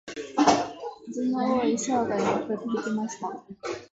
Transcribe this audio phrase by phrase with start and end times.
[1.11, 3.27] 恥の多い生涯を送ってきました。